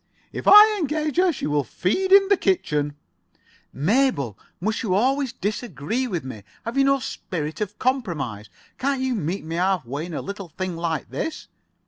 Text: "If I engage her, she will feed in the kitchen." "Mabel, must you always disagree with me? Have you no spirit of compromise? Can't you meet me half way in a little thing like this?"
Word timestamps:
"If 0.33 0.47
I 0.47 0.77
engage 0.79 1.17
her, 1.17 1.31
she 1.31 1.45
will 1.45 1.63
feed 1.63 2.11
in 2.11 2.27
the 2.29 2.35
kitchen." 2.35 2.95
"Mabel, 3.71 4.35
must 4.59 4.81
you 4.81 4.95
always 4.95 5.31
disagree 5.31 6.07
with 6.07 6.23
me? 6.23 6.41
Have 6.65 6.75
you 6.75 6.83
no 6.85 6.97
spirit 6.97 7.61
of 7.61 7.77
compromise? 7.77 8.49
Can't 8.79 9.01
you 9.01 9.13
meet 9.13 9.45
me 9.45 9.57
half 9.57 9.85
way 9.85 10.07
in 10.07 10.15
a 10.15 10.23
little 10.23 10.49
thing 10.49 10.75
like 10.75 11.11
this?" 11.11 11.49